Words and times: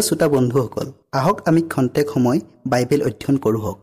প্ৰিয় 0.00 0.08
শ্ৰোতা 0.08 0.28
বন্ধুসকল 0.34 0.86
আহক 1.18 1.38
আমি 1.48 1.60
খন্তেক 1.72 2.06
সময় 2.14 2.38
বাইবেল 2.72 3.00
অধ্যয়ন 3.08 3.36
কৰোঁ 3.44 3.60
হওক। 3.64 3.78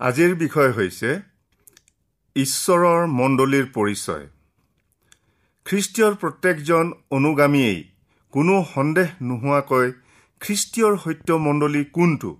আজিৰ 0.00 0.32
বিষয় 0.44 0.70
হৈছে 0.76 1.10
ঈশ্বৰৰ 2.36 3.00
মণ্ডলীৰ 3.20 3.66
পৰিচয়। 3.76 4.24
খ্ৰীষ্টীয়ৰ 5.66 6.14
প্ৰত্যেকজন 6.22 6.86
অনুগামীয়েই 7.16 7.80
কোনো 8.34 8.54
সন্দেহ 8.74 9.08
নোহোৱাকৈ 9.28 9.86
খ্ৰীষ্টীয়ৰ 10.40 10.94
সত্য 11.04 11.28
মণ্ডলী 11.46 11.82
কোনটো 11.96 12.30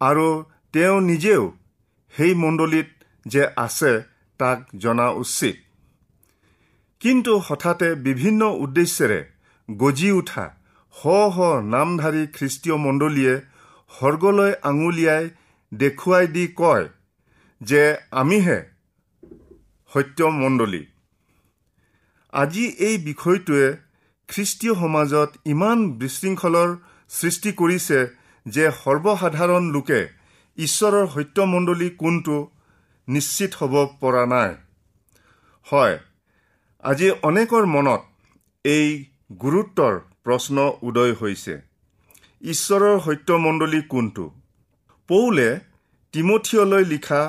আৰু 0.00 0.28
তেওঁ 0.74 0.96
নিজেও 1.10 1.42
সেই 2.14 2.32
মণ্ডলীত 2.44 2.88
যে 3.26 3.42
আছে 3.66 3.92
তাক 4.40 4.58
জনা 4.82 5.06
উচিত। 5.22 5.56
কিন্তু 7.00 7.32
হঠাতে 7.46 7.88
বিভিন্ন 8.06 8.42
উদ্দেশ্যেৰে 8.64 9.20
গজি 9.68 10.10
উঠা 10.20 10.44
শ 10.94 11.02
শ 11.34 11.38
নামধাৰী 11.74 12.22
খ্ৰীষ্টীয় 12.36 12.76
মণ্ডলীয়ে 12.84 13.34
সৰ্গলৈ 13.92 14.52
আঙুলিয়াই 14.70 15.24
দেখুৱাই 15.72 16.26
দি 16.34 16.44
কয় 16.60 16.86
যে 17.60 17.82
আমিহে 18.20 18.58
সত্য 19.90 20.18
মণ্ডলী। 20.42 20.82
আজি 22.32 22.64
এই 22.86 22.96
বিষয়টোৱে 23.08 23.66
খ্ৰীষ্টীয় 24.28 24.74
সমাজত 24.82 25.30
ইমান 25.52 25.78
বিশৃংখলৰ 26.00 26.70
সৃষ্টি 27.10 27.50
কৰিছে 27.60 27.98
যে 28.46 28.64
সৰ্বসাধাৰণ 28.82 29.64
লোকে 29.74 30.00
ঈশ্বৰৰ 30.58 31.06
সত্যমণ্ডলী 31.14 31.88
কোনটো 32.02 32.36
নিশ্চিত 33.14 33.52
হ'ব 33.58 33.74
পৰা 34.00 34.24
নাই। 34.32 34.50
হয় 35.66 35.96
আজি 36.84 37.08
অনেকৰ 37.28 37.64
মনত 37.74 38.02
এই 38.64 38.86
গুৰুত্বৰ 39.40 39.94
প্ৰশ্ন 40.24 40.56
উদয় 40.82 41.14
হৈছে। 41.20 41.54
ঈশ্বৰৰ 42.42 42.96
সত্যমণ্ডলী 43.00 43.80
কোনটো? 43.92 44.24
পৌলে 45.08 45.48
তিমঠিয়লৈ 46.14 46.84
লিখা 46.84 47.22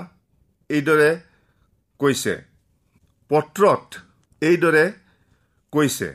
এইদৰে 0.70 1.10
কৈছে 2.00 2.34
পত্ৰত 3.32 3.86
এইদৰে 4.42 4.86
কৈছে 5.74 6.10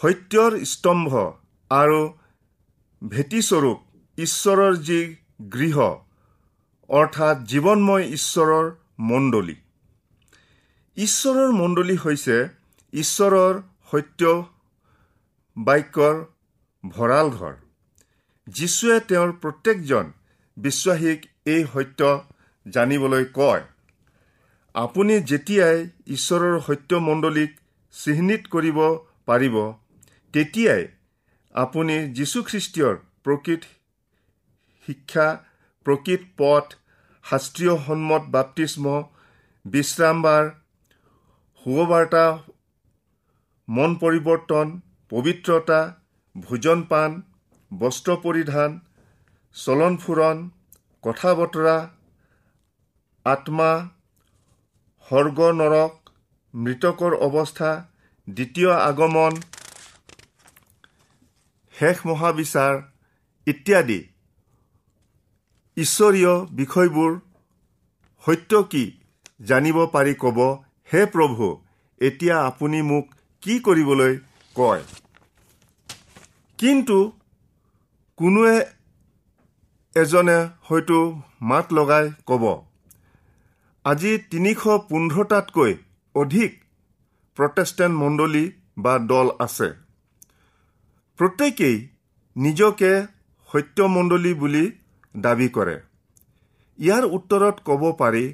সত্যৰ 0.00 0.52
স্তম্ভ 0.64 1.10
আৰু 1.70 2.00
ভেটিস্বৰূপ 3.02 3.78
ঈশ্বৰৰ 4.18 4.74
যি 4.88 5.00
গৃহ 5.52 5.76
অৰ্থাৎ 6.90 7.36
জীৱনময় 7.50 8.04
ঈশ্বৰৰ 8.16 8.66
মণ্ডলী। 9.00 9.54
ঈশ্বৰৰ 10.96 11.50
মণ্ডলী 11.52 11.96
হৈছে 11.96 12.36
ঈশ্বৰৰ 12.92 13.60
সত্য 13.90 14.30
বাক্যৰ 15.56 16.16
ভঁৰাল 16.84 17.30
ঘৰ 17.30 17.54
যীশুৱে 18.46 18.96
তেওঁৰ 19.08 19.32
প্ৰত্যেকজন 19.32 20.06
বিশ্বাসীক 20.56 21.20
এই 21.46 21.62
সত্য 21.74 22.00
জানিবলৈ 22.66 23.24
কয়। 23.34 23.62
আপুনি 24.74 25.14
যেতিয়াই 25.20 25.78
ঈশ্বৰৰ 26.06 26.60
সত্য 26.60 26.90
মণ্ডলীক 27.08 27.50
চিহ্নিত 27.94 28.42
কৰিব 28.46 28.78
পাৰিব 29.26 29.56
তেতিয়াই 30.34 30.82
আপুনি 31.54 31.96
যীশুখ্ৰীষ্টীয়ৰ 32.14 32.94
প্ৰকৃত 33.24 33.62
শিক্ষা 34.88 35.26
প্ৰকৃত 35.86 36.22
পথ 36.38 36.66
শাস্ত্ৰীয় 37.24 37.74
সন্মত 37.86 38.24
বাপ্তিস্ম 38.34 38.84
বিশ্ৰামবাৰ 39.64 40.44
শুভবাৰ্তা 41.66 42.24
মন 43.68 43.90
পৰিৱৰ্তন 44.02 44.66
পবিত্ৰতা 45.12 45.80
ভোজন 46.36 46.80
পাণ 46.90 47.10
বস্ত্ৰ 47.70 48.16
পৰিধান 48.24 48.70
চলন 49.56 49.96
ফুৰণ 50.02 50.36
কথা 51.04 51.30
বতৰা 51.38 51.76
আত্মা 53.26 53.70
স্বৰ্গ 55.08 55.38
নৰক 55.60 55.92
মৃতকৰ 56.54 57.12
অৱস্থা 57.26 57.70
দ্বিতীয় 58.28 58.72
আগমন 58.90 59.32
শেষ 61.74 61.96
মহাবিচাৰ 62.08 62.74
ইত্যাদি। 63.46 64.00
ঈশ্বৰীয় 65.80 66.32
বিষয়বোৰ 66.52 67.12
সত্য 68.24 68.62
কি 68.72 68.84
জানিব 69.48 69.76
পাৰি 69.92 70.14
ক'ব 70.22 70.38
হে 70.90 71.02
প্ৰভু 71.06 71.46
এতিয়া 72.00 72.36
আপুনি 72.46 72.80
মোক 72.82 73.04
কি 73.42 73.54
কৰিবলৈ 73.66 74.12
কয়? 74.56 74.82
কিন্তু 76.58 76.98
কোনোৱে 78.18 78.56
এজনে 79.96 80.38
হয়তো 80.62 80.98
মাত 81.42 81.66
লগাই 81.72 82.10
ক'ব 82.26 82.44
আজি 83.84 84.12
তিনিশ 84.30 84.64
পোন্ধৰটাতকৈ 84.88 85.72
অধিক 86.14 86.50
প্ৰটেষ্টেণ্ট 87.36 87.94
মণ্ডলী 87.96 88.44
বা 88.78 88.94
দল 89.12 89.28
আছে। 89.40 89.68
প্ৰত্যেকেই 91.18 91.76
নিজকে 92.36 92.92
সত্যমণ্ডলী 93.50 94.32
বুলি 94.34 94.64
দাবী 95.14 95.48
কৰে। 95.56 95.76
ইয়াৰ 96.78 97.04
উত্তৰত 97.16 97.56
ক'ব 97.68 97.82
পাৰি 98.00 98.24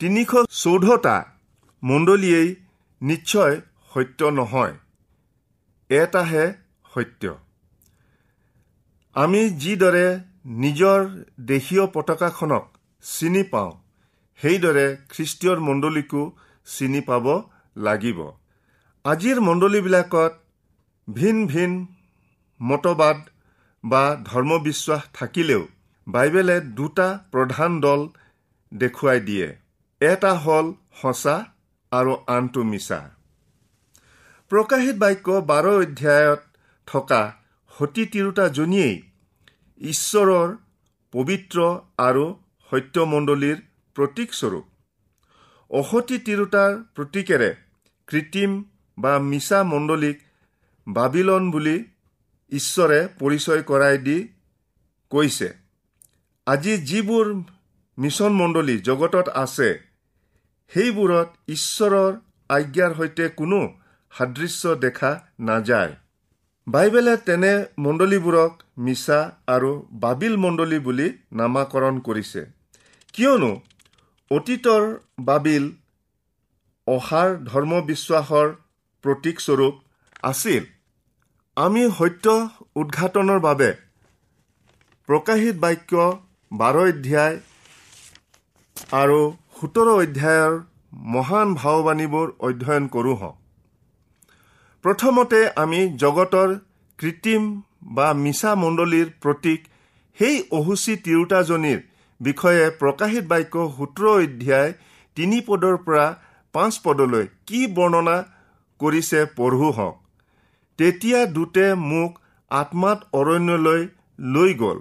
তিনিশ 0.00 0.32
চৌধটা 0.62 1.16
মণ্ডলীয়েই 1.82 2.48
নিশ্চয় 3.00 3.54
সত্য 3.90 4.20
নহয়। 4.30 4.74
এটাহে 5.90 6.44
সত্য। 6.92 7.22
আমি 9.16 9.40
যিদৰে 9.62 10.06
নিজৰ 10.62 11.00
দেশীয় 11.46 11.84
পতাকাখনক 11.94 12.64
চিনি 13.04 13.42
পাওঁ 13.52 13.72
সেইদৰে 14.38 14.86
খ্ৰীষ্টীয় 15.12 15.54
মণ্ডলীকো 15.68 16.22
চিনি 16.66 17.00
পাব 17.08 17.26
লাগিব। 17.76 18.18
আজিৰ 19.04 19.38
মণ্ডলীবিলাকত 19.40 20.32
ভিন 21.08 21.36
ভিন 21.46 21.72
মতবাদ 22.60 23.18
বা 23.86 24.04
ধৰ্মবিশ্বাস 24.24 25.02
থাকিলেও 25.14 25.62
বাইবেলে 26.06 26.56
দুটা 26.78 27.08
প্ৰধান 27.32 27.80
দল 27.80 28.00
দেখুৱাই 28.72 29.20
দিয়ে। 29.20 29.48
এটা 30.00 30.32
হ'ল 30.44 30.66
সঁচা 31.00 31.36
আৰু 31.92 32.12
আনটো 32.34 32.62
মিছা। 32.70 33.00
প্ৰকাশিত 34.50 34.96
বাক্য 34.98 35.26
বাৰ 35.48 35.66
অধ্যায়ত 35.72 36.40
থকা 36.88 37.20
সতী 37.70 38.04
তিৰোতাজনীয়েই 38.12 38.96
ঈশ্বৰৰ 39.80 40.48
পবিত্ৰ 41.14 41.58
আৰু 42.00 42.24
সত্যমণ্ডলীৰ 42.70 43.58
প্ৰতীকস্বৰূপ 43.96 44.64
অসতী 45.70 46.16
তিৰোতাৰ 46.26 46.72
প্ৰতীকেৰে 46.94 47.50
কৃত্ৰিম 48.08 48.52
বা 48.98 49.12
মিছা 49.24 49.58
মণ্ডলীক 49.64 50.18
বাবিলন 50.86 51.50
বুলি 51.50 51.76
ঈশ্বৰে 52.52 53.00
পৰিচয় 53.18 53.62
কৰাই 53.62 53.96
দি 53.98 54.18
কৈছে 55.10 55.48
আজি 56.46 56.74
যিবোৰ 56.78 57.26
মিছন 57.98 58.32
মণ্ডলী 58.32 58.76
জগতত 58.78 59.28
আছে 59.28 59.68
সেইবোৰত 60.72 61.28
ঈশ্বৰৰ 61.48 62.12
আজ্ঞাৰ 62.50 62.92
সৈতে 62.94 63.28
কোনো 63.28 63.60
সাদৃশ্য 64.12 64.74
দেখা 64.74 65.10
নাযায়। 65.40 65.92
বাইবেলে 66.66 67.16
তেনে 67.16 67.52
মণ্ডলীবোৰক 67.78 68.52
মিছা 68.78 69.18
আৰু 69.46 69.70
বাবিল 69.92 70.36
মণ্ডলী 70.36 70.78
বুলি 70.78 71.08
নামাকৰণ 71.32 71.98
কৰিছে। 72.00 72.42
কিয়নো 73.12 73.52
অতীতৰ 74.30 74.84
বাবিল 75.20 75.64
অসাৰ 76.86 77.28
ধৰ্মবিশ্বাসৰ 77.44 78.48
প্ৰতীকস্বৰূপ 79.04 79.74
আছিল। 80.22 80.64
আমি 81.56 81.82
সত্য 81.98 82.32
উদঘাটনৰ 82.80 83.38
বাবে 83.44 83.68
প্ৰকাশিত 85.08 85.56
বাক্য 85.60 86.02
বাৰ 86.50 86.78
অধ্যায় 86.80 87.36
আৰু 88.96 89.20
সোতৰ 89.60 89.88
অধ্যায়ৰ 89.92 90.52
মহান 91.14 91.54
ভাৱবাণীবোৰ 91.62 92.28
অধ্যয়ন 92.48 92.90
কৰোঁ। 92.94 93.16
হওক 93.22 93.36
প্ৰথমতে 94.84 95.42
আমি 95.64 95.80
জগতৰ 96.04 96.54
কৃত্ৰিম 96.98 97.50
বা 97.96 98.12
মিছা 98.22 98.54
মণ্ডলীৰ 98.62 99.08
প্ৰতীক 99.22 99.60
সেই 100.16 100.36
অহুচি 100.58 101.00
তিৰোতাজনীৰ 101.04 101.84
বিষয়ে 102.20 102.64
প্ৰকাশিত 102.80 103.24
বাক্য 103.32 103.68
সোতৰ 103.76 104.06
অধ্যায় 104.14 104.72
তিনি 105.16 105.44
পদৰ 105.48 105.84
পৰা 105.86 106.06
পাঁচ 106.54 106.72
পদলৈ 106.84 107.24
কি 107.46 107.60
বৰ্ণনা 107.76 108.16
কৰিছে 108.80 109.20
পঢ়ো 109.36 109.70
হওক। 109.78 109.96
তেতিয়া 110.78 111.20
দূতে 111.36 111.66
মোক 111.82 112.12
আত্মাত 112.50 112.98
অৰণ্যলৈ 113.12 113.82
লৈ 114.18 114.52
গ'ল। 114.54 114.78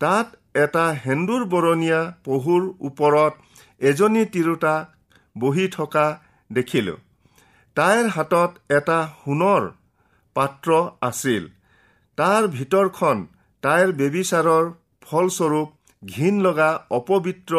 তাত 0.00 0.26
এটা 0.64 0.84
সেন্দুৰ 1.04 1.42
বৰণীয়া 1.52 2.00
পহুৰ 2.24 2.62
ওপৰত 2.88 3.32
এজনী 3.80 4.24
তিৰোতা 4.34 4.74
বহি 5.36 5.66
থকা 5.68 6.06
দেখিলোঁ। 6.50 6.98
তাইৰ 7.76 8.06
হাতত 8.08 8.50
এটা 8.70 8.98
সোণৰ 9.20 9.62
পাত্ৰ 10.36 10.70
আছিল। 11.02 11.44
তাৰ 12.18 12.42
ভিতৰখন 12.48 13.16
তাইৰ 13.62 13.88
বেবিচাৰৰ 14.00 14.64
ফলস্বৰূপ 15.02 15.68
ঘীন 16.02 16.34
লগা 16.46 16.70
অপবিত্ৰ 16.90 17.54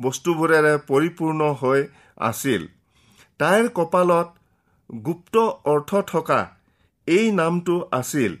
বস্তুবোৰেৰে 0.00 0.74
পৰিপূৰ্ণ 0.90 1.40
হৈ 1.60 1.80
আছিল। 2.20 2.62
তাইৰ 3.40 3.66
কপালত 3.78 4.28
গুপ্ত 4.90 5.36
অৰ্থ 5.72 5.90
থকা 6.06 6.40
এই 7.16 7.26
নামটো 7.38 7.74
আছিল 7.98 8.32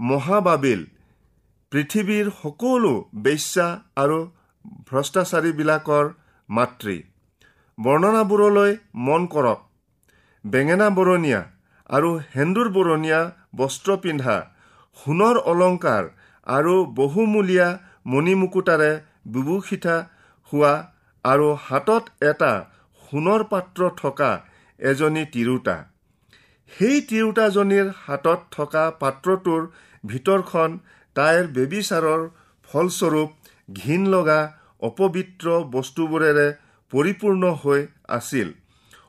মহাবাবিল। 0.00 0.80
পৃথিৱীৰ 1.72 2.26
সকলো 2.42 2.92
বেশ্যা 3.24 3.66
আৰু 4.02 4.18
ভ্ৰষ্টাচাৰীবিলাকৰ 4.88 6.06
মাতৃ। 6.48 6.96
বৰ্ণনাবোৰলৈ 7.78 8.72
মন 9.06 9.22
কৰক। 9.34 9.58
বেঙেনা 10.44 10.88
বৰণীয়া 10.98 11.40
আৰু 11.90 12.10
সেন্দুৰ 12.32 12.68
বৰণীয়া 12.76 13.20
বস্ত্ৰ 13.58 13.90
পিন্ধা 14.04 14.36
সোণৰ 14.98 15.36
অলংকাৰ 15.52 16.04
আৰু 16.46 16.74
বহুমূলীয়া 16.98 17.68
মণিমুকুটাৰে 18.12 18.90
বিভূষিতা 19.34 19.96
হোৱা 20.52 20.72
আৰু 21.24 21.48
হাতত 21.66 22.04
এটা 22.30 22.52
সোণৰ 23.02 23.42
পাত্ৰ 23.52 23.80
থকা 24.00 24.30
এজনী 24.80 25.24
তিৰোতা। 25.34 25.76
সেই 26.76 27.00
তিৰোতাজনীৰ 27.00 27.86
হাতত 28.06 28.40
থকা 28.50 28.84
পাত্ৰটোৰ 29.00 29.62
ভিতৰখন 30.06 30.78
তাইৰ 31.16 31.46
বেবিচাৰৰ 31.56 32.20
ফলস্বৰূপ 32.68 33.28
ঘীন 33.72 34.02
লগা 34.06 34.40
অপবিত্ৰ 34.80 35.46
বস্তুবোৰেৰে 35.74 36.46
পৰিপূৰ্ণ 36.92 37.42
হৈ 37.62 37.80
আছিল। 38.08 38.52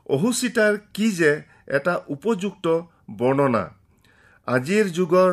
অহুচিতাৰ 0.08 0.78
কি 0.94 1.12
যে 1.12 1.32
এটা 1.76 1.94
উপযুক্ত 2.08 2.66
বৰ্ণনা। 3.18 3.64
আজিৰ 4.48 4.86
যুগৰ 4.88 5.30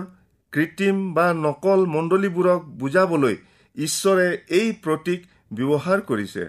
কৃত্ৰিম 0.54 0.98
বা 1.14 1.28
নকল 1.46 1.86
মণ্ডলীবোৰক 1.86 2.62
বুজাবলৈ 2.82 3.36
ঈশ্বৰে 3.76 4.28
এই 4.60 4.70
প্ৰতীক 4.84 5.20
ব্যৱহাৰ 5.54 6.00
কৰিছে। 6.02 6.44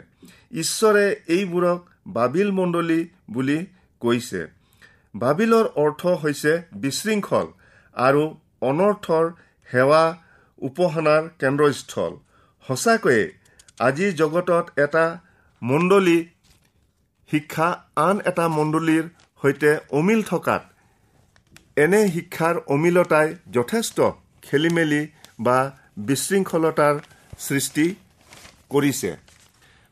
ঈশ্বৰে 0.63 1.05
এইবোৰক 1.29 1.79
বাবিল 2.07 2.51
মণ্ডলী 2.51 3.01
বুলি 3.31 3.59
কৈছে। 4.03 4.58
বাবিলৰ 5.15 5.67
অৰ্থ 5.83 6.03
হৈছে 6.23 6.53
বিশৃংখল 6.83 7.47
আৰু 7.97 8.23
অনৰ্থৰ 8.71 9.25
সেৱা 9.69 10.03
উপাসনাৰ 10.59 11.23
কেন্দ্ৰস্থল। 11.41 12.13
সঁচাকৈয়ে 12.65 13.23
আজিৰ 13.89 14.13
জগতত 14.21 14.65
এটা 14.85 15.05
মণ্ডলী 15.63 16.19
শিক্ষা 17.31 17.69
আন 18.07 18.17
এটা 18.31 18.47
মণ্ডলীৰ 18.49 19.05
সৈতে 19.41 19.73
অমিল 19.99 20.21
থকাত 20.31 20.63
এনে 21.85 22.01
শিক্ষাৰ 22.15 22.57
অমিলতাই 22.75 23.29
যথেষ্ট 23.57 23.99
খেলি 24.43 24.71
মেলি 24.77 25.03
বা 25.47 25.59
বিশৃংখলতাৰ 26.07 26.95
সৃষ্টি 27.47 27.87
কৰিছে। 28.73 29.11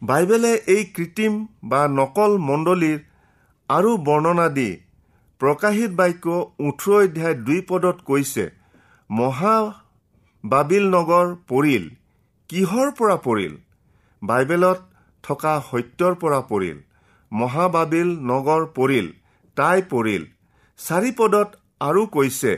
বাইবেলে 0.02 0.52
এই 0.74 0.82
কৃত্ৰিম 0.94 1.34
বা 1.70 1.82
নকল 1.98 2.32
মণ্ডলীৰ 2.48 2.98
আৰু 3.68 3.90
বৰ্ণনা 4.08 4.48
দি 4.56 4.70
প্ৰকাশিত 5.40 5.90
বাক্য 5.90 6.26
ওঠৰ 6.60 6.98
অধ্যায় 6.98 7.36
দুই 7.46 7.60
পদত 7.68 7.96
কৈছে 8.04 8.44
মহা 9.10 9.56
বাবিল 10.44 10.84
নগৰ 10.94 11.26
পৰিল 11.48 11.84
কিহৰ 12.50 12.92
পৰা 12.98 13.16
পৰিল? 13.26 13.54
বাইবেলত 14.22 14.78
থকা 15.24 15.54
সত্যৰ 15.70 16.14
পৰা 16.22 16.40
পৰিল 16.50 16.78
মহাবাবিল 17.32 18.10
নগৰ 18.30 18.66
পৰিল 18.74 19.06
তাই 19.56 19.82
পৰিল। 19.92 20.22
চাৰি 20.78 21.10
পদত 21.18 21.48
আৰু 21.80 22.06
কৈছে 22.06 22.52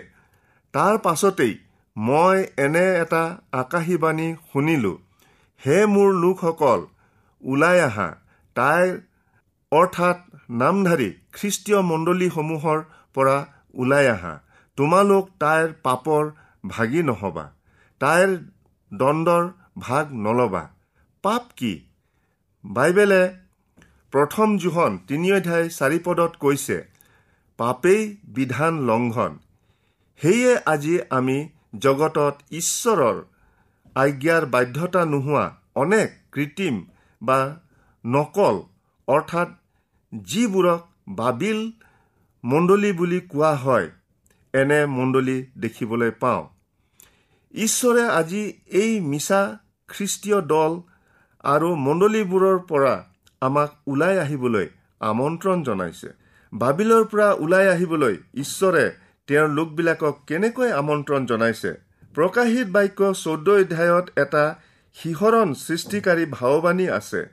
তাৰ 0.75 0.99
পাছতেই 0.99 1.55
মই 1.97 2.47
এনে 2.65 2.87
এটা 2.99 3.23
আকাশীবাণী 3.53 4.29
শুনিলো 4.53 4.93
হে 5.61 5.79
মোৰ 5.95 6.11
লোকসকল 6.23 6.81
ওলাই 7.43 7.81
আহা 7.81 8.09
তাইৰ 8.57 8.91
অৰ্থাৎ 9.73 10.19
নামধাৰী 10.49 11.09
খ্ৰীষ্টীয় 11.33 11.81
মণ্ডলীসমূহৰ 11.83 12.79
পৰা 13.15 13.37
ওলাই 13.75 14.07
আহা। 14.09 14.35
তোমালোক 14.79 15.25
তাইৰ 15.41 15.69
পাপৰ 15.83 16.31
ভাগি 16.69 17.03
নহবা। 17.03 17.45
তাইৰ 18.01 18.31
দণ্ডৰ 18.93 19.45
ভাগ 19.79 20.15
নলবা। 20.27 20.63
পাপ 21.25 21.43
কি? 21.57 21.73
বাইবেলে 22.65 23.23
প্ৰথম 24.13 24.59
জোহন 24.59 24.99
তিনি 25.09 25.33
অধ্যায় 25.33 25.69
চাৰি 25.69 25.99
পদত 26.05 26.33
কৈছে 26.41 26.77
পাপেই 27.59 28.03
বিধান 28.35 28.75
লংঘন 28.83 29.39
সেয়ে 30.21 30.53
আজি 30.67 30.95
আমি 31.11 31.39
জগতত 31.79 32.35
ঈশ্বৰৰ 32.51 33.17
আজ্ঞাৰ 33.97 34.45
বাধ্যতা 34.47 35.05
নোহোৱা 35.05 35.45
অনেক 35.75 36.09
কৃত্ৰিম 36.33 36.77
বা 37.23 37.39
নকল 38.07 38.57
অৰ্থাৎ 39.09 39.49
যিবোৰক 40.13 40.89
বাবিল 41.09 41.73
মণ্ডলী 42.45 42.93
বুলি 42.93 43.21
কোৱা 43.21 43.55
হয় 43.55 43.91
এনে 44.55 44.87
মণ্ডলী 44.87 45.47
দেখিবলৈ 45.59 46.11
পাওঁ। 46.11 46.49
ঈশ্বৰে 47.55 48.03
আজি 48.03 48.53
এই 48.67 49.01
মিছা 49.01 49.59
খ্ৰীষ্টীয় 49.89 50.41
দল 50.41 50.81
আৰু 51.45 51.77
মণ্ডলীবোৰৰ 51.77 52.59
পৰা 52.59 53.05
আমাক 53.41 53.71
ওলাই 53.87 54.19
আহিবলৈ 54.19 54.69
আমন্ত্ৰণ 55.01 55.63
জনাইছে। 55.63 56.09
বাবিলৰ 56.53 57.05
পৰা 57.05 57.33
ওলাই 57.33 57.69
আহিবলৈ 57.69 58.17
ঈশ্বৰে 58.35 58.91
তেওঁৰ 59.27 59.49
লোকবিলাকক 59.49 60.15
কেনেকৈ 60.27 60.71
আমন্ত্ৰণ 60.73 61.27
জনাইছে? 61.27 61.75
প্ৰকাশিত 62.15 62.69
বাক্য 62.69 63.15
চৌধ্য 63.15 63.51
অধ্যায়ত 63.51 64.19
এটা 64.19 64.45
শিহৰণ 64.95 65.55
সৃষ্টিকাৰী 65.55 66.27
ভাৱবাণী 66.27 66.89
আছে। 66.89 67.29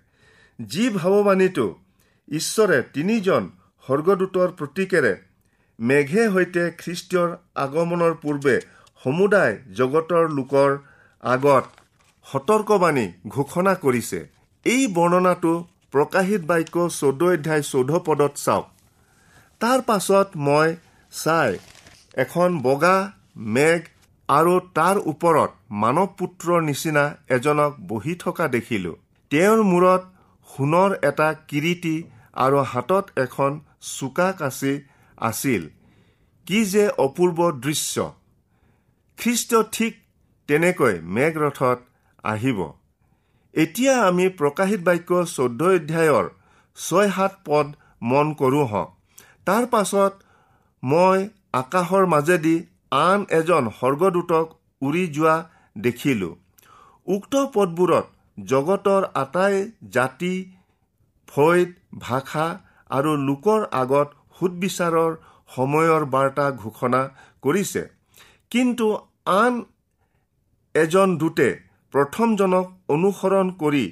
যি 0.62 0.90
ভাৱবাণীটো 0.90 1.85
ঈশ্বৰে 2.28 2.78
তিনিজন 2.94 3.50
স্বৰ্গদূতৰ 3.86 4.50
প্ৰতীকেৰে 4.60 5.14
মেঘে 5.80 6.24
সৈতে 6.34 6.64
খ্ৰীষ্টীয়ৰ 6.82 7.30
আগমনৰ 7.56 8.14
পূৰ্বে 8.22 8.56
সমুদায় 9.02 9.56
জগতৰ 9.80 10.30
লোকৰ 10.38 10.78
আগত 11.24 11.66
সতৰ্কবাণী 12.28 13.06
ঘোষণা 13.28 13.74
কৰিছে। 13.84 14.20
এই 14.66 14.88
বৰ্ণনাটো 14.96 15.54
প্ৰকাশিত 15.94 16.42
বাক্য 16.52 16.88
চৌধ্য 17.00 17.22
অধ্যায় 17.34 17.64
চৌধ্য 17.72 18.00
পদত 18.08 18.34
চাওক। 18.46 18.66
তাৰ 19.62 19.80
পাছত 19.90 20.28
মই 20.48 20.76
চাই 21.14 21.52
এখন 22.24 22.58
বগা 22.62 22.98
মেঘ 23.56 23.82
আৰু 24.30 24.54
তাৰ 24.78 24.98
ওপৰত 25.12 25.52
মানৱ 25.84 26.08
পুত্ৰৰ 26.20 26.62
নিচিনা 26.70 27.04
এজনক 27.30 27.72
বহি 27.88 28.14
থকা 28.24 28.46
দেখিলোঁ। 28.56 28.96
তেওঁৰ 29.32 29.60
মূৰত 29.72 30.02
সোণৰ 30.48 30.92
এটা 31.10 31.30
কিৰিটি 31.50 31.96
আৰু 32.36 32.58
হাতত 32.64 33.06
এখন 33.18 33.52
চোকা 33.82 34.32
কাচি 34.32 34.74
আছিল। 35.18 35.64
কি 36.48 36.60
যে 36.66 36.84
অপূৰ্ব 36.98 37.40
দৃশ্য। 37.60 37.96
খ্ৰীষ্ট 39.18 39.52
ঠিক 39.72 39.94
তেনেকৈ 40.50 40.96
মেঘৰথত 41.16 41.80
আহিব। 42.24 42.60
এতিয়া 43.54 43.94
আমি 44.02 44.26
প্ৰকাশিত 44.30 44.82
বাক্য 44.82 45.10
চৌধ্য 45.26 45.62
অধ্যায়ৰ 45.76 46.26
ছয় 46.78 47.10
সাত 47.12 47.34
পদ 47.46 47.68
মন 48.02 48.34
কৰোঁ 48.34 48.66
হওক। 48.66 48.90
তাৰ 49.46 49.66
পাছত 49.66 50.14
মই 50.84 51.30
আকাশৰ 51.54 52.06
মাজেদি 52.06 52.56
আন 52.92 53.20
এজন 53.30 53.64
স্বৰ্গদূতক 53.70 54.46
উৰি 54.82 55.04
যোৱা 55.08 55.36
দেখিলোঁ। 55.78 56.34
উক্ত 57.08 57.34
পদবোৰত 57.54 58.06
জগতৰ 58.46 59.04
আটাই 59.14 59.72
জাতি 59.90 60.34
ফৈদ 61.28 61.70
ভাষা 62.00 62.46
আৰু 62.90 63.12
লোকৰ 63.28 63.62
আগত 63.82 64.08
সুদবিচাৰৰ 64.40 65.12
সময়ৰ 65.50 66.02
বাৰ্তা 66.16 66.46
ঘোষণা 66.64 67.02
কৰিছে। 67.44 67.84
কিন্তু 68.52 68.88
আন 69.34 69.54
এজন 70.76 71.10
দূতে 71.18 71.50
প্ৰথমজনক 71.94 72.66
অনুসৰণ 72.90 73.48
কৰি 73.62 73.86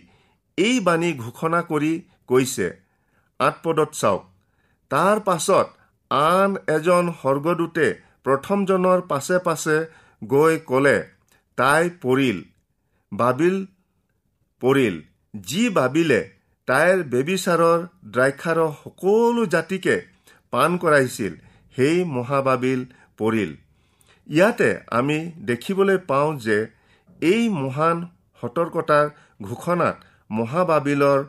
এই 0.57 0.79
বাণী 0.79 1.09
ঘোষণা 1.23 1.59
কৰি 1.71 1.91
কৈছে 2.27 2.67
আঠপদত 3.39 3.91
চাওক। 3.99 4.21
তাৰ 4.91 5.17
পাছত 5.27 5.67
আন 6.11 6.51
এজন 6.67 7.05
স্বৰ্গদূতে 7.21 7.87
প্ৰথমজনৰ 8.23 8.99
পাছে 9.11 9.37
পাছে 9.47 9.77
গৈ 10.21 10.55
ক'লে 10.69 10.97
তাই 11.57 11.89
পৰিল 12.03 12.37
বাবিল 13.11 13.57
পৰিল। 14.61 14.95
যি 15.33 15.63
বাবিলে 15.69 16.21
তাইৰ 16.67 16.99
বেবিচাৰৰ 17.13 17.79
দ্ৰাক্ষাৰ 18.13 18.59
সকলো 18.81 19.43
জাতিকে 19.53 19.95
পাণ 20.53 20.75
কৰাইছিল 20.83 21.33
সেই 21.75 22.03
মহাবাবিল 22.11 22.81
পৰিল। 23.19 23.51
ইয়াতে 24.29 24.69
আমি 24.97 25.17
দেখিবলৈ 25.49 25.97
পাওঁ 26.09 26.29
যে 26.45 26.57
এই 27.21 27.49
মহান 27.55 27.97
সতৰ্কতাৰ 28.39 29.09
ঘোষণাত 29.47 29.95
মহাবাবিলৰ 30.29 31.19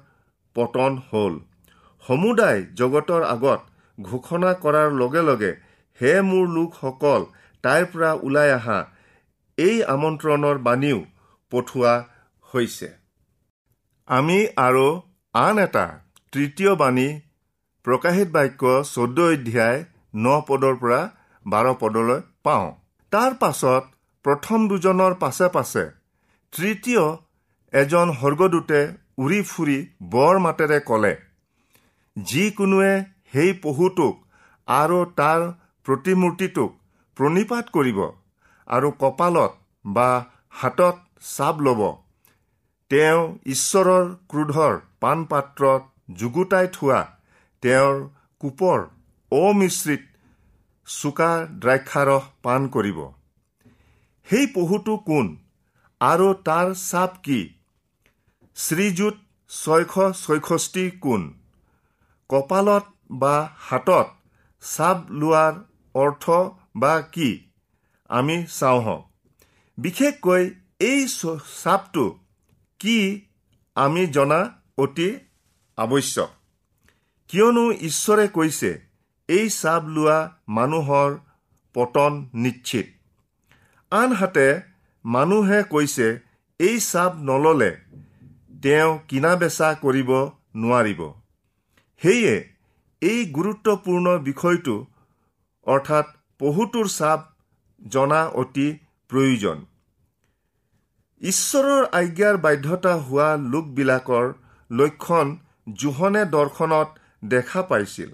পতন 0.56 0.98
হ'ল। 1.08 1.34
সমুদায় 2.04 2.60
জগতৰ 2.80 3.22
আগত 3.34 3.60
ঘোষণা 3.98 4.52
কৰাৰ 4.64 4.88
লগে 5.00 5.22
লগে 5.28 5.52
হে 6.00 6.12
মোৰ 6.28 6.46
লোকসকল 6.56 7.22
তাইৰ 7.64 7.84
পৰা 7.92 8.10
ওলাই 8.26 8.50
অহা 8.58 8.78
এই 9.58 9.76
আমন্ত্ৰণৰ 9.94 10.62
বাণীও 10.66 11.00
পঠোৱা 11.52 11.94
হৈছে। 12.46 12.88
আমি 14.08 14.38
আৰু 14.66 14.86
আন 15.34 15.58
এটা 15.60 15.84
তৃতীয় 16.32 16.72
বাণী 16.80 17.06
প্ৰকাশিত 17.84 18.28
বাক্য 18.36 18.62
চৌধ্য 18.90 19.24
অধ্যায় 19.30 19.78
ন 20.16 20.26
পদৰ 20.48 20.74
পৰা 20.82 21.00
বাৰ 21.46 21.66
পদলৈ 21.80 22.20
পাওঁ। 22.44 22.68
তাৰ 23.12 23.32
পাছত 23.40 23.82
প্ৰথম 24.24 24.68
দুজনৰ 24.68 25.16
পাছে 25.22 25.48
পাছে 25.56 25.84
তৃতীয় 26.52 27.02
এজন 27.72 28.14
স্বৰ্গদূতে 28.20 28.80
উৰি 29.24 29.40
ফুৰি 29.50 29.78
বৰ 30.14 30.40
মাতেৰে 30.46 30.78
ক'লে 30.88 31.12
যিকোনোৱে 32.16 32.94
সেই 33.32 33.50
পহুটোক 33.64 34.14
আৰু 34.68 34.98
তাৰ 35.20 35.40
প্ৰতিমূৰ্তিটোক 35.86 36.70
প্ৰণিপাত 37.16 37.76
কৰিব 37.76 38.00
আৰু 38.68 38.88
কপালত 39.02 39.52
বা 39.84 40.08
হাতত 40.60 40.96
চাপ 41.34 41.56
ল'ব। 41.66 41.80
তেওঁ 42.90 43.20
ঈশ্বৰৰ 43.52 44.04
ক্ৰোধৰ 44.30 44.74
পাণপাত্ৰত 45.04 46.16
যুগুতাই 46.20 46.68
থোৱা 46.76 47.00
তেওঁৰ 47.62 47.96
কোপৰ 48.40 48.80
অমিশ্ৰিত 49.32 50.02
চোকা 50.88 51.30
দ্ৰাক্ষাৰস 51.62 52.24
পাণ 52.44 52.66
কৰিব। 52.74 52.98
সেই 54.26 54.46
পহুটো 54.54 54.94
কোন 55.08 55.26
আৰু 56.00 56.28
তাৰ 56.48 56.74
চাপ 56.80 57.12
কি? 57.26 57.40
শ্ৰীযুত 58.56 59.16
ছয়শ 59.50 59.94
ছয়ষষ্ঠি 60.22 60.84
কোন? 61.04 61.22
কপালত 62.30 62.84
বা 63.22 63.36
হাতত 63.66 64.08
চাপ 64.62 64.98
লোৱাৰ 65.20 65.54
অৰ্থ 65.94 66.24
বা 66.76 66.94
কি? 67.14 67.30
আমি 68.10 68.36
চাওঁ 68.58 68.80
হওক 68.80 69.02
বিশেষকৈ 69.78 70.44
এই 70.80 71.00
চাপটো 71.62 72.04
কি 72.80 72.98
আমি 73.76 74.02
জনা 74.16 74.40
অতি 74.78 75.08
আৱশ্যক। 75.78 76.30
কিয়নো 77.30 77.64
ঈশ্বৰে 77.88 78.26
কৈছে 78.28 78.70
এই 79.28 79.46
চাপ 79.50 79.82
লোৱা 79.88 80.18
মানুহৰ 80.48 81.10
পতন 81.74 82.12
নিশ্চিত। 82.34 82.86
আনহাতে 83.92 84.46
মানুহে 85.04 85.60
কৈছে 85.70 86.08
এই 86.60 86.76
চাপ 86.80 87.12
নল'লে 87.28 87.70
তেওঁ 88.62 88.90
কিনা 89.08 89.32
বেচা 89.36 89.68
কৰিব 89.74 90.10
নোৱাৰিব। 90.56 91.00
সেয়ে 92.02 92.34
এই 93.02 93.20
গুৰুত্বপূৰ্ণ 93.32 94.06
বিষয়টো 94.18 94.76
অৰ্থাৎ 95.66 96.06
বহুতোৰ 96.40 96.86
চাপ 96.88 97.20
জনা 97.82 98.22
অতি 98.42 98.68
প্ৰয়োজন। 99.10 99.58
ঈশ্বৰৰ 101.20 101.82
আজ্ঞাৰ 101.92 102.36
বাধ্যতা 102.36 102.92
হোৱা 103.04 103.28
লোকবিলাকৰ 103.52 104.26
লক্ষণ 104.78 105.26
জোহনে 105.72 106.22
দৰ্শনত 106.26 106.88
দেখা 107.24 107.62
পাইছিল। 107.62 108.10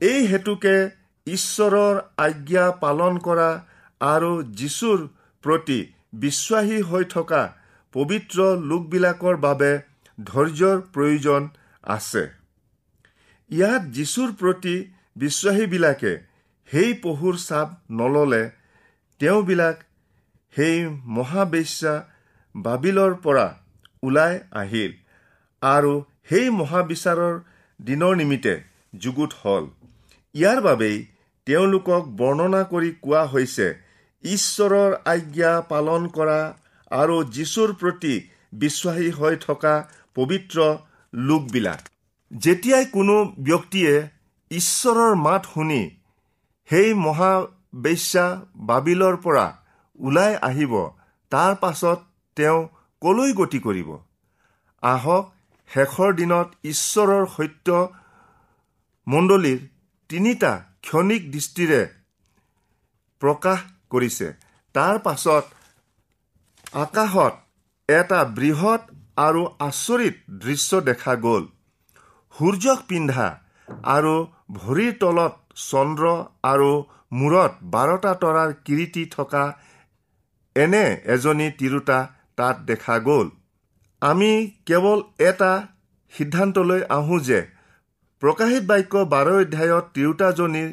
এই 0.00 0.20
হেতুকে 0.26 0.76
ঈশ্বৰৰ 1.26 1.94
আজ্ঞা 2.18 2.64
পালন 2.82 3.18
কৰা 3.18 3.50
আৰু 4.00 4.32
যীশুৰ 4.58 4.98
প্ৰতি 5.44 5.78
বিশ্বাসী 6.14 6.78
হৈ 6.90 7.04
থকা 7.14 7.42
পবিত্ৰ 7.94 8.38
লোকবিলাকৰ 8.70 9.36
বাবে 9.36 9.72
ধৈৰ্যৰ 10.18 10.78
প্ৰয়োজন 10.94 11.42
আছে। 11.96 12.24
ইয়াত 13.50 13.82
যীশুৰ 13.96 14.30
প্ৰতি 14.40 14.76
বিশ্বাসীবিলাকে 15.16 16.12
সেই 16.70 16.90
পহুৰ 17.02 17.36
চাপ 17.38 17.68
নললে 17.90 18.42
তেওঁবিলাক 19.20 19.76
সেই 20.56 20.76
মহাবেশ্যা 21.16 21.94
বাবিলৰ 22.54 23.12
পৰা 23.24 23.46
ওলাই 24.02 24.34
আহিল। 24.52 24.92
আৰু 25.62 25.92
সেই 26.28 26.50
মহাবিচাৰৰ 26.50 27.34
দিনৰ 27.80 28.16
নিমিত্তে 28.16 28.54
যুগুত 28.94 29.32
হ'ল। 29.42 29.64
ইয়াৰ 30.34 30.60
বাবেই 30.60 30.96
তেওঁলোকক 31.46 32.02
বৰ্ণনা 32.18 32.62
কৰি 32.72 32.90
কোৱা 33.02 33.22
হৈছে 33.26 33.66
ঈশ্বৰৰ 34.24 34.90
আজ্ঞা 35.04 35.52
পালন 35.68 36.02
কৰা 36.08 36.40
আৰু 36.90 37.16
যীশুৰ 37.36 37.70
প্ৰতি 37.80 38.14
বিশ্বাসী 38.52 39.10
হৈ 39.10 39.36
থকা 39.36 39.74
পবিত্ৰ 40.14 40.58
লোকবিলাক। 41.12 41.80
যেতিয়াই 42.30 42.84
কোনো 42.84 43.16
ব্যক্তিয়ে 43.38 43.94
ঈশ্বৰৰ 44.50 45.14
মাত 45.14 45.42
শুনি 45.54 45.82
সেই 46.68 46.94
মহাবেশ্যা 46.94 48.26
বাবিলৰ 48.68 49.16
পৰা 49.16 49.46
ওলাই 50.00 50.32
আহিব 50.42 50.72
তাৰ 51.32 51.52
পাছত 51.54 51.98
তেওঁ 52.36 52.60
কলৈ 53.02 53.32
গতি 53.32 53.58
কৰিব? 53.58 53.90
আহক 54.82 55.24
শেষৰ 55.70 56.10
দিনত 56.18 56.48
ঈশ্বৰৰ 56.72 57.24
সত্য 57.36 57.68
মণ্ডলীৰ 59.06 59.60
তিনিটা 60.10 60.52
ক্ষণিক 60.86 61.22
দৃষ্টিৰে 61.34 61.80
প্ৰকাশ 63.22 63.58
কৰিছে। 63.92 64.28
তাৰ 64.74 64.96
পাছত 65.06 65.44
আকাশত 66.82 67.34
এটা 67.88 68.20
বৃহৎ 68.38 68.82
আৰু 69.26 69.42
আচৰিত 69.68 70.16
দৃশ্য 70.42 70.80
দেখা 70.88 71.14
গ'ল। 71.24 71.44
সূৰ্যক 72.34 72.80
পিন্ধা 72.90 73.26
আৰু 73.94 74.14
ভৰিৰ 74.58 74.92
তলত 75.00 75.34
চন্দ্ৰ 75.62 76.04
আৰু 76.52 76.70
মূৰত 77.18 77.52
বাৰটা 77.74 78.12
তৰাৰ 78.22 78.50
কিৰিটি 78.66 79.04
থকা 79.16 79.44
এনে 80.56 80.84
এজনী 81.14 81.48
তিৰোতা 81.58 81.98
তাত 82.38 82.56
দেখা 82.70 82.96
গ'ল। 83.08 83.26
আমি 84.02 84.30
কেৱল 84.66 84.98
এটা 85.18 85.52
সিদ্ধান্তলৈ 86.12 86.82
আহোঁ 86.88 87.20
যে 87.20 87.40
প্ৰকাশিত 88.22 88.64
বাক্য 88.66 89.02
বাৰ 89.12 89.28
অধ্যায়ত 89.32 89.84
তিৰোতাজনীৰ 89.94 90.70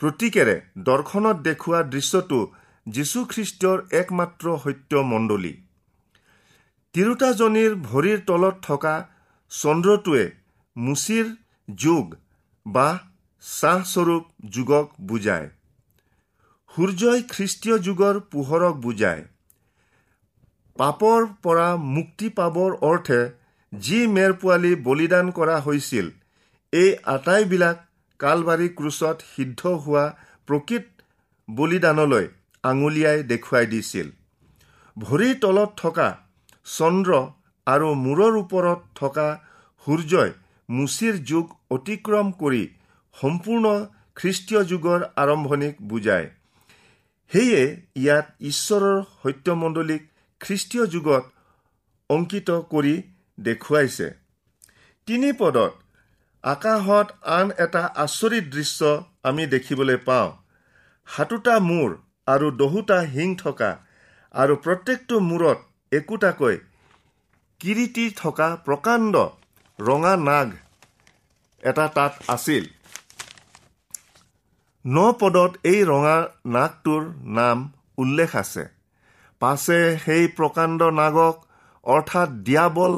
প্ৰতীকেৰে 0.00 0.56
দৰ্শনত 0.78 1.36
দেখুওৱা 1.42 1.80
দৃশ্যটো 1.82 2.38
যীশুখ্ৰীষ্টৰ 2.86 3.78
একমাত্ৰ 4.00 4.46
সত্য 4.64 5.02
মণ্ডলী 5.10 5.54
তিৰোতাজনীৰ 6.94 7.72
ভৰিৰ 7.88 8.18
তলত 8.26 8.56
থকা 8.62 8.94
চন্দ্ৰটোৱে 9.52 10.24
মুচিৰ 10.76 11.26
যুগ 11.68 12.14
বা 12.66 12.88
চাহস্বৰূপ 13.42 14.24
যুগক 14.50 14.86
বুজায়। 15.00 15.48
সূৰ্যই 16.70 17.22
খ্ৰীষ্টীয় 17.28 17.76
যুগৰ 17.78 18.20
পোহৰক 18.32 18.74
বুজায়। 18.76 19.22
পাপৰ 20.78 21.26
পৰা 21.42 21.66
মুক্তি 21.96 22.28
পাবৰ 22.38 22.76
অৰ্থে 22.90 23.20
যি 23.72 23.98
মেৰ 24.14 24.32
পোৱালি 24.42 24.72
বলিদান 24.86 25.30
কৰা 25.38 25.56
হৈছিল 25.66 26.06
এই 26.72 26.90
আটাইবিলাক 27.12 27.82
কালবাৰী 28.20 28.68
ক্ৰুচত 28.78 29.16
সিদ্ধ 29.34 29.74
হোৱা 29.84 30.04
প্ৰকৃত 30.48 30.84
বলিদানলৈ 31.48 32.26
আঙুলিয়াই 32.64 33.22
দেখুৱাই 33.30 33.66
দিছিল। 33.72 34.08
ভৰিৰ 34.96 35.34
তলত 35.42 35.70
থকা 35.82 36.08
চন্দ্ৰ 36.66 37.20
আৰু 37.66 37.88
মূৰৰ 38.04 38.38
ওপৰত 38.38 38.80
থকা 39.00 39.28
সূৰ্যই 39.86 40.30
মুচিৰ 40.68 41.14
যুগ 41.30 41.46
অতিক্ৰম 41.76 42.32
কৰি 42.40 42.62
সম্পূৰ্ণ 43.16 43.64
খ্ৰীষ্টীয় 44.16 44.62
যুগৰ 44.70 45.00
আৰম্ভণিক 45.22 45.74
বুজায়। 45.90 46.26
সেয়ে 47.30 47.62
ইয়াত 47.96 48.26
ঈশ্বৰৰ 48.50 48.98
সত্যমণ্ডলীক 49.22 50.02
খ্ৰীষ্টীয় 50.44 50.84
যুগত 50.86 51.24
অংকিত 52.10 52.48
কৰি 52.72 52.94
দেখুৱাইছে। 53.38 54.08
তিনি 55.08 55.30
পদত 55.32 55.72
আকাশত 56.44 57.08
আন 57.36 57.46
এটা 57.64 57.82
আচৰিত 58.04 58.44
দৃশ্য 58.54 58.80
আমি 59.22 59.46
দেখিবলৈ 59.46 59.98
পাওঁ। 60.08 60.28
সাতোটা 61.08 61.54
মূৰ 61.60 61.90
আৰু 62.26 62.46
দহোটা 62.60 62.98
শিং 63.06 63.30
থকা 63.36 63.70
আৰু 64.34 64.54
প্ৰত্যেকটো 64.64 65.16
মূৰত 65.30 65.58
একোটাকৈ 65.92 66.56
কিৰিটি 67.60 68.04
থকা 68.16 68.48
প্ৰকাণ্ড 68.66 69.14
ৰঙা 69.78 70.14
নাগ 70.28 70.48
এটা 71.62 71.86
তাত 71.88 72.12
আছিল। 72.28 72.64
ন 74.84 74.96
পদত 75.20 75.52
এই 75.64 75.80
ৰঙা 75.84 76.16
নাগটোৰ 76.46 77.02
নাম 77.36 77.58
উল্লেখ 77.98 78.30
আছে। 78.36 78.73
পাছে 79.44 79.78
সেই 80.04 80.28
প্ৰকাণ্ড 80.36 80.80
নাগক 80.98 81.36
অৰ্থাৎ 81.86 82.30
দিয়াবল 82.46 82.94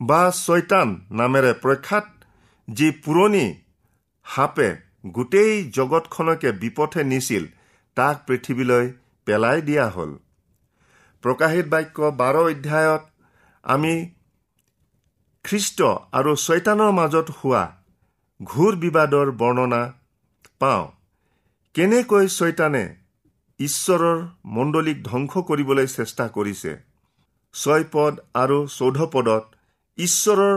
বা 0.00 0.22
ছয়তান 0.36 0.88
নামেৰে 1.20 1.52
প্ৰখ্যাত 1.62 2.06
যি 2.68 2.88
পুৰণি 3.04 3.46
সাপে 4.26 4.68
গোটেই 5.14 5.52
জগতখনকে 5.70 6.50
বিপথে 6.60 7.02
নিছিল 7.04 7.44
তাক 7.96 8.16
পৃথিৱীলৈ 8.26 8.84
পেলাই 9.26 9.58
দিয়া 9.68 9.86
হ'ল। 9.94 10.12
প্ৰকাশিত 11.24 11.66
বাক্য 11.72 11.98
বাৰ 12.20 12.36
অধ্যায়ত 12.42 13.02
আমি 13.64 13.94
খ্ৰীষ্ট 15.44 15.78
আৰু 16.18 16.32
ছয়তানৰ 16.36 16.92
মাজত 16.98 17.28
হোৱা 17.38 17.62
ঘূৰ 18.40 18.72
বিবাদৰ 18.76 19.28
বৰ্ণনা 19.40 19.82
পাওঁ। 20.60 20.84
কেনেকৈ 21.74 22.26
ছয়তানে 22.28 22.84
ঈশ্বৰৰ 23.60 24.22
মণ্ডলীক 24.54 25.02
ধ্বংস 25.04 25.42
কৰিবলৈ 25.48 25.86
চেষ্টা 25.88 26.24
কৰিছে। 26.28 26.70
ছয় 27.54 27.84
পদ 27.92 28.14
আৰু 28.34 28.56
চৌধ 28.70 28.98
পদত 29.12 29.44
ঈশ্বৰৰ 29.98 30.56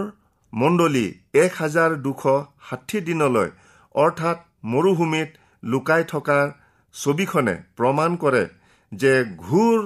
মণ্ডলী 0.54 1.04
এক 1.42 1.52
হাজাৰ 1.56 1.98
দুশ 2.06 2.24
ষাঠি 2.70 3.02
দিনলৈ 3.10 3.50
অৰ্থাৎ 3.96 4.38
মৰুভূমিত 4.74 5.30
লুকাই 5.64 6.08
থকাৰ 6.14 6.46
ছবিখনে 6.96 7.56
প্ৰমাণ 7.78 8.18
কৰে 8.18 8.44
যে 8.92 9.14
ঘূৰ 9.44 9.80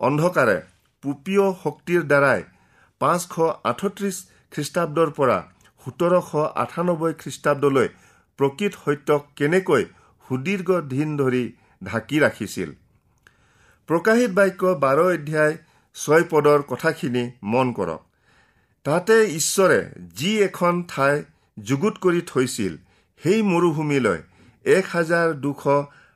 অন্ধকাৰে 0.00 0.58
পুপীয় 1.02 1.46
শক্তিৰ 1.62 2.02
দ্বাৰাই 2.10 2.44
পাঁচশ 3.00 3.32
আঠত্ৰিছ 3.70 4.16
খ্ৰীষ্টাব্দৰ 4.52 5.10
পৰা 5.18 5.38
সোতৰশ 5.86 6.30
আঠানব্বৈ 6.64 7.12
খ্ৰীষ্টাব্দলৈ 7.22 7.88
প্ৰকৃত 8.38 8.72
সত্যক 8.84 9.32
কেনেকৈ 9.38 9.82
সুদীৰ্ঘ 10.28 10.68
দিন 10.90 11.16
ধৰি 11.16 11.44
ঢাকি 11.84 12.18
ৰাখিছিল। 12.20 12.70
প্ৰকাশিত 13.88 14.30
বাক্য 14.30 14.62
বাৰ 14.84 14.98
অধ্যায় 14.98 15.54
ছয় 15.96 16.24
পদৰ 16.30 16.60
কথাখিনি 16.62 17.24
মন 17.42 17.72
কৰক। 17.72 18.02
তাতে 18.86 19.16
ঈশ্বৰে 19.30 19.80
যি 20.16 20.32
এখন 20.42 20.82
ঠাই 20.88 21.22
যুগুত 21.58 21.94
কৰি 21.98 22.20
থৈছিল 22.26 22.76
সেই 23.22 23.40
মৰুভূমিলৈ 23.42 24.18
এক 24.64 24.84
হাজাৰ 24.92 25.34
দুশ 25.34 25.64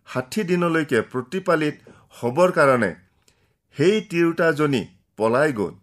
ষাঠি 0.08 0.42
দিনলৈকে 0.44 1.00
প্ৰতিপালিত 1.12 1.76
হ'বৰ 2.20 2.50
কাৰণে 2.52 2.90
সেই 3.76 4.00
তিৰোতাজনী 4.10 4.82
পলাই 5.16 5.52
গ'ল। 5.52 5.74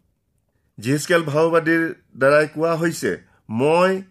জিজকেল 0.78 1.22
ভাওবাদীৰ 1.24 1.84
দ্বাৰাই 2.18 2.48
কোৱা 2.48 2.74
হৈছে 2.76 3.12
মই 3.50 4.02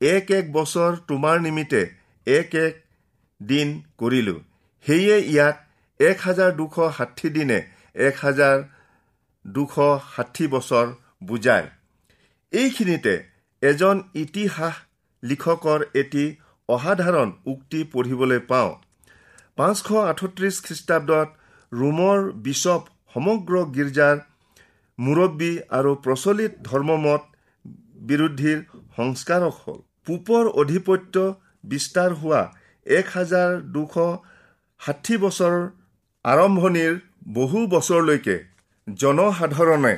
এক 0.00 0.30
এক 0.30 0.52
বছৰ 0.52 0.90
তোমাৰ 1.08 1.36
নিমিত্তে 1.40 1.82
এক 2.26 2.54
এক 2.66 2.74
দিন 3.40 3.68
কৰিলোঁ। 3.98 4.38
সেয়ে 4.84 5.16
ইয়াত 5.32 5.56
এক 6.00 6.18
হাজাৰ 6.26 6.50
দুশ 6.60 6.76
ষাঠি 6.98 7.28
দিনে 7.36 7.58
এক 8.06 8.14
হাজাৰ 8.24 8.56
দুশ 9.44 9.74
ষাঠি 10.14 10.46
বছৰ 10.54 10.86
বুজায়। 11.24 11.66
এইখিনিতে 12.52 13.14
এজন 13.62 13.96
ইতিহাস 14.22 14.74
লিখকৰ 15.22 15.80
এটি 16.02 16.24
অসাধাৰণ 16.68 17.28
উক্তি 17.52 17.80
পঢ়িবলৈ 17.92 18.40
পাওঁ। 18.50 18.70
পাঁচশ 19.58 19.88
আঠত্ৰিছ 20.10 20.56
খ্ৰীষ্টাব্দত 20.66 21.28
ৰোমৰ 21.72 22.18
বিশ্বপ 22.46 22.82
সমগ্ৰ 23.14 23.54
গীৰ্জাৰ 23.76 24.16
মুৰব্বী 24.98 25.52
আৰু 25.78 25.92
প্ৰচলিত 26.04 26.52
ধৰ্মমত 26.68 27.22
বিৰোধীৰ 28.08 28.58
সংস্কাৰক 28.96 29.54
হ'ল। 29.62 29.78
পূপৰ 30.06 30.44
অধিপত্য 30.62 31.14
বিস্তাৰ 31.70 32.10
হোৱা 32.20 32.42
এক 32.86 33.06
হাজাৰ 33.16 33.50
দুশ 33.74 33.94
ষাঠি 34.80 35.16
বছৰ 35.22 35.54
আৰম্ভণিৰ 36.24 36.92
বহু 37.34 37.60
বছৰলৈকে 37.72 38.36
জনসাধাৰণে 38.86 39.94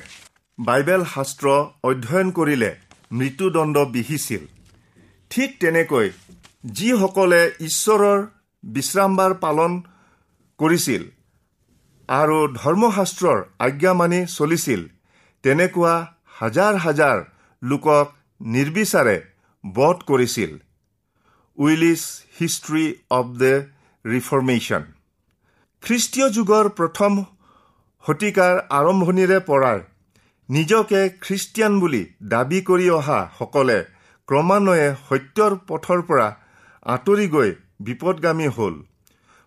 বাইবেল 0.59 1.03
শাস্ত্ৰ 1.15 1.47
অধ্যয়ন 1.91 2.29
কৰিলে 2.39 2.71
মৃত্যুদণ্ড 3.19 3.77
বিহিছিল। 3.95 4.43
ঠিক 5.31 5.51
তেনেকৈ 5.61 6.09
যিসকলে 6.79 7.43
ঈশ্বৰৰ 7.69 8.19
বিশ্ৰামবাৰ 8.65 9.33
পালন 9.45 9.73
কৰিছিল 10.59 11.03
আৰু 12.09 12.39
ধৰ্মশাস্ত্ৰৰ 12.57 13.39
আজ্ঞা 13.67 13.93
মানি 14.01 14.21
চলিছিল 14.37 14.81
তেনেকুৱা 15.45 15.95
হাজাৰ 16.41 16.75
হাজাৰ 16.85 17.23
লোকক 17.63 18.07
নিৰ্বিচাৰে 18.41 19.17
বধ 19.65 19.99
কৰিছিল। 20.11 20.51
Willis 21.59 22.03
History 22.41 22.85
of 23.19 23.29
the 23.41 23.55
Reformation 24.05 24.83
খ্ৰীষ্টীয় 25.83 26.29
যুগৰ 26.37 26.69
প্ৰথম 26.79 27.13
শতিকাৰ 28.05 28.55
আৰম্ভণিৰে 28.79 29.39
পৰাই 29.49 29.79
নিজকে 30.49 31.01
খ্ৰীষ্টিয়ান 31.25 31.73
বুলি 31.81 32.03
দাবী 32.33 32.61
কৰি 32.69 32.89
অহা 32.99 33.21
সকলে 33.39 33.79
ক্ৰমান্বয়ে 34.29 34.89
সত্যৰ 35.09 35.53
পথৰ 35.69 36.01
পৰা 36.09 36.29
আঁতৰি 36.87 37.27
গৈ 37.29 37.51
বিপদগামী 37.87 38.49
হ'ল। 38.57 38.75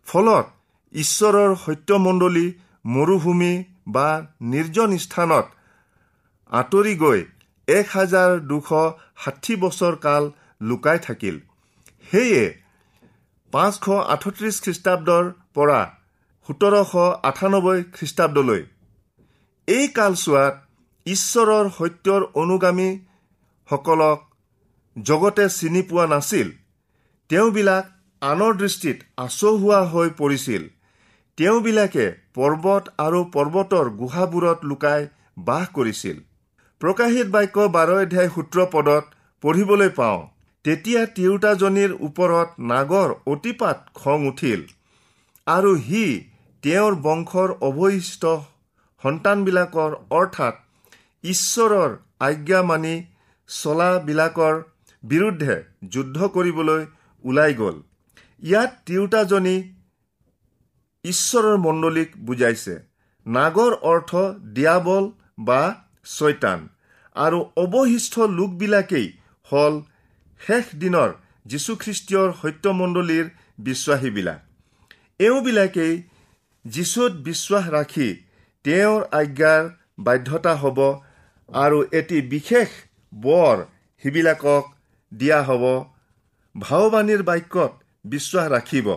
ফলত 0.08 0.46
ঈশ্বৰৰ 0.94 1.52
সত্যমণ্ডলী 1.66 2.48
মৰুভূমি 2.86 3.54
বা 3.88 4.10
নিৰ্জন 4.52 4.98
স্থানত 5.06 5.46
আঁতৰি 6.50 6.94
গৈ 7.04 7.20
এক 7.68 7.88
হাজাৰ 7.96 8.30
দুশ 8.50 8.70
ষাঠি 9.24 9.54
বছৰ 9.64 9.96
কাল 10.06 10.24
লুকাই 10.62 11.00
থাকিল। 11.00 11.36
সেয়ে 12.08 12.44
পাঁচশ 13.54 13.86
আঠত্ৰিছ 14.14 14.56
খ্ৰীষ্টাব্দৰ 14.64 15.26
পৰা 15.54 15.82
সোতৰশ 16.50 16.94
আঠানব্বৈ 17.30 17.80
খ্ৰীষ্টাব্দলৈ। 17.96 18.62
এই 19.68 19.86
কালচোৱাত 19.98 20.54
ঈশ্বৰৰ 21.06 21.66
সত্যৰ 21.78 22.22
অনুগামীসকলক 22.42 24.20
জগতে 24.96 25.46
চিনি 25.50 25.82
পোৱা 25.82 26.06
নাছিল। 26.08 26.48
তেওঁবিলাক 27.30 27.86
আনৰ 28.22 28.54
দৃষ্টিত 28.62 28.98
আচহুৱা 29.18 29.80
হৈ 29.92 30.10
পৰিছিল। 30.20 30.64
তেওঁবিলাকে 31.38 32.06
পৰ্বত 32.36 32.84
আৰু 32.98 33.20
পৰ্বতৰ 33.36 33.86
গুহাবোৰত 34.02 34.60
লুকাই 34.70 35.02
বাস 35.48 35.66
কৰিছিল। 35.76 36.18
প্ৰকাশিত 36.82 37.28
বাক্য 37.36 37.68
বাৰ 37.76 37.90
অধ্যায় 37.96 38.30
সূত্ৰ 38.36 38.58
পদত 38.74 39.04
পঢ়িবলৈ 39.44 39.90
পাওঁ। 39.90 40.22
তেতিয়া 40.66 41.02
তিৰোতাজনীৰ 41.16 41.92
ওপৰত 42.08 42.50
নাগৰ 42.70 43.10
অতিপাত 43.34 43.78
খং 44.00 44.20
উঠিল। 44.30 44.62
আৰু 45.48 45.72
সি 45.88 46.06
তেওঁৰ 46.64 46.94
বংশৰ 47.06 47.50
অৱশিষ্ট 47.68 48.24
সন্তানবিলাকৰ 49.02 49.92
অৰ্থাৎ 50.20 50.56
ঈশ্বৰৰ 51.24 51.92
আজ্ঞা 52.28 52.62
মানি 52.70 52.96
চলাবিলাকৰ 53.50 54.56
বিৰুদ্ধে 55.04 55.56
যুদ্ধ 55.94 56.18
কৰিবলৈ 56.36 56.82
ওলাই 57.24 57.54
গ'ল। 57.62 57.78
ইয়াত 58.44 58.72
তিৰোতাজনী 58.86 59.58
ঈশ্বৰৰ 61.06 61.58
মণ্ডলীক 61.66 62.10
বুজাইছে 62.28 62.76
নাগৰ 63.26 63.74
অৰ্থ 63.92 64.12
দিয়াবল 64.56 65.04
বা 65.48 65.62
ছয়তান। 66.16 66.60
আৰু 67.16 67.40
অৱশিষ্ট 67.64 68.16
লোকবিলাকেই 68.38 69.08
হ'ল 69.50 69.76
শেষ 70.42 70.66
দিনৰ 70.80 71.10
যীশুখ্ৰীষ্টীয়ৰ 71.46 72.30
সত্যমণ্ডলীৰ 72.42 73.26
বিশ্বাসীবিলাক। 73.60 74.40
এওঁবিলাকেই 75.20 75.96
যীশুত 76.66 77.12
বিশ্বাস 77.28 77.66
ৰাখি 77.70 78.10
তেওঁৰ 78.66 79.02
আজ্ঞাৰ 79.12 79.64
বাধ্যতা 80.00 80.54
হ'ব 80.56 80.80
আৰু 81.50 81.78
এটি 81.92 82.22
বিশেষ 82.34 82.70
বৰ 83.14 83.56
সিবিলাকক 84.04 84.64
দিয়া 85.12 85.40
হ'ব। 85.44 85.64
ভাওবাণীৰ 86.56 87.22
বাক্যত 87.24 87.72
বিশ্বাস 88.06 88.46
ৰাখিব। 88.52 88.88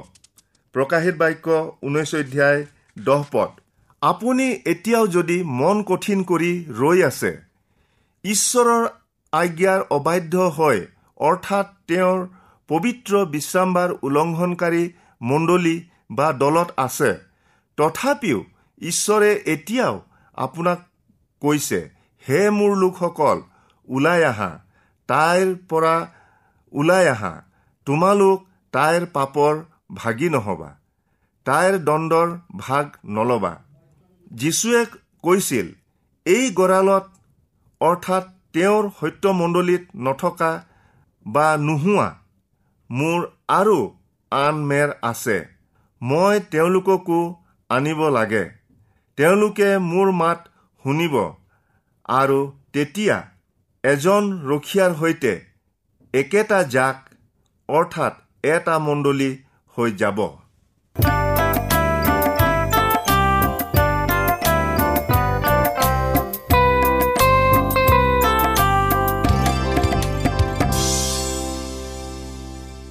প্ৰকাশিত 0.74 1.14
বাক্য 1.16 1.46
ঊনৈছ 1.82 2.10
অধ্যায় 2.14 2.60
দহ 2.98 3.22
পদ। 3.32 3.50
আপুনি 4.02 4.46
এতিয়াও 4.64 5.06
যদি 5.06 5.36
মন 5.60 5.76
কঠিন 5.82 6.18
কৰি 6.22 6.52
ৰৈ 6.80 6.98
আছে 7.04 7.30
ঈশ্বৰৰ 8.24 8.84
আজ্ঞাৰ 9.32 9.80
অবাধ্য 9.90 10.34
হয় 10.58 10.80
অৰ্থাৎ 11.18 11.66
তেওঁৰ 11.88 12.26
পবিত্ৰ 12.68 13.12
বিশ্ৰামবাৰ 13.26 13.90
উলংঘনকাৰী 14.02 14.84
মণ্ডলী 15.22 15.76
বা 16.10 16.32
দলত 16.32 16.68
আছে। 16.76 17.10
তথাপিও 17.78 18.38
ঈশ্বৰে 18.80 19.30
এতিয়াও 19.46 19.96
আপোনাক 20.36 20.78
কৈছে 21.42 21.80
হে 22.28 22.40
মোৰ 22.50 22.72
লোকসকল 22.76 23.38
ওলাই 23.88 24.24
আহা 24.24 24.50
তাইৰ 25.08 25.48
পৰা 25.68 25.94
ওলাই 26.72 27.08
আহা 27.08 27.32
তোমালোক 27.86 28.38
তাইৰ 28.72 29.06
পাপৰ 29.12 29.54
ভাগি 29.94 30.28
নহবা 30.28 30.70
তাইৰ 31.46 31.74
দণ্ডৰ 31.78 32.28
ভাগ 32.56 32.86
নলবা। 33.06 33.52
যীশুৱে 34.30 34.80
কৈছিল 35.22 35.66
এই 36.26 36.50
গঁড়ালত 36.50 37.04
অৰ্থাৎ 37.80 38.24
তেওঁৰ 38.52 38.84
সত্যমণ্ডলীত 39.00 39.84
নথকা 39.96 40.50
বা 41.28 41.46
নোহোৱা। 41.66 42.08
মোৰ 42.90 43.20
আৰু 43.54 43.78
আন 44.32 44.54
মেৰ 44.66 44.92
আছে। 45.02 45.36
মই 46.02 46.40
তেওঁলোককো 46.50 47.18
আনিব 47.70 48.00
লাগে। 48.08 48.44
তেওঁলোকে 49.18 49.68
মোৰ 49.86 50.12
মাত 50.12 50.40
শুনিব। 50.84 51.14
আৰু 52.14 52.38
তেতিয়া 52.72 53.16
এজন 53.84 54.22
ৰখীয়াৰ 54.50 54.92
সৈতে 55.00 55.32
একেটা 56.14 56.58
জাক 56.74 56.96
অৰ্থাৎ 57.68 58.14
এটা 58.48 58.78
মণ্ডলী 58.78 59.30
হৈ 59.76 59.90
যাব। 59.92 60.18